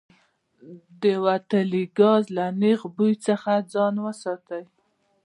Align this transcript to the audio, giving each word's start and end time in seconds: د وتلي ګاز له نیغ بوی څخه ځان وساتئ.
د 1.01 1.03
وتلي 1.25 1.83
ګاز 1.99 2.23
له 2.37 2.45
نیغ 2.61 2.81
بوی 2.95 3.13
څخه 3.27 3.51
ځان 3.73 3.95
وساتئ. 4.05 4.63